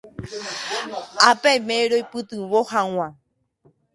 ápe 1.29 1.47
aime 1.53 1.75
roipytyvõ 1.91 2.59
hag̃ua 2.71 3.07